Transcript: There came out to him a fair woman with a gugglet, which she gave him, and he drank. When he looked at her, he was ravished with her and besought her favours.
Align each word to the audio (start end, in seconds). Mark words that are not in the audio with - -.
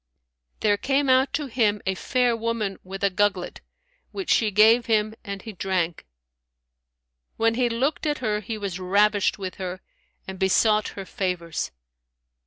There 0.61 0.77
came 0.77 1.09
out 1.09 1.31
to 1.33 1.45
him 1.45 1.79
a 1.85 1.93
fair 1.93 2.35
woman 2.35 2.79
with 2.83 3.03
a 3.03 3.11
gugglet, 3.11 3.61
which 4.11 4.31
she 4.31 4.49
gave 4.49 4.87
him, 4.87 5.13
and 5.23 5.43
he 5.43 5.53
drank. 5.53 6.07
When 7.37 7.53
he 7.53 7.69
looked 7.69 8.07
at 8.07 8.17
her, 8.17 8.39
he 8.39 8.57
was 8.57 8.79
ravished 8.79 9.37
with 9.37 9.57
her 9.57 9.79
and 10.27 10.39
besought 10.39 10.87
her 10.97 11.05
favours. 11.05 11.69